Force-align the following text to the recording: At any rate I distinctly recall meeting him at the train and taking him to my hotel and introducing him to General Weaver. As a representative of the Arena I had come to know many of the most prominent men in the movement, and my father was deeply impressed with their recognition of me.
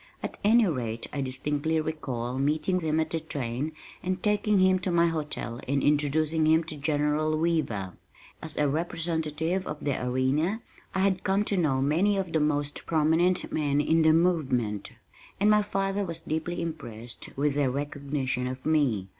At 0.23 0.39
any 0.43 0.65
rate 0.65 1.05
I 1.13 1.21
distinctly 1.21 1.79
recall 1.79 2.39
meeting 2.39 2.79
him 2.79 2.99
at 2.99 3.11
the 3.11 3.19
train 3.19 3.71
and 4.01 4.23
taking 4.23 4.57
him 4.57 4.79
to 4.79 4.89
my 4.89 5.05
hotel 5.05 5.61
and 5.67 5.83
introducing 5.83 6.47
him 6.47 6.63
to 6.63 6.75
General 6.75 7.37
Weaver. 7.37 7.93
As 8.41 8.57
a 8.57 8.67
representative 8.67 9.67
of 9.67 9.77
the 9.85 10.03
Arena 10.03 10.63
I 10.95 11.01
had 11.01 11.23
come 11.23 11.43
to 11.43 11.55
know 11.55 11.83
many 11.83 12.17
of 12.17 12.33
the 12.33 12.39
most 12.39 12.87
prominent 12.87 13.51
men 13.53 13.79
in 13.79 14.01
the 14.01 14.11
movement, 14.11 14.89
and 15.39 15.51
my 15.51 15.61
father 15.61 16.03
was 16.03 16.21
deeply 16.21 16.63
impressed 16.63 17.29
with 17.37 17.53
their 17.53 17.69
recognition 17.69 18.47
of 18.47 18.65
me. 18.65 19.07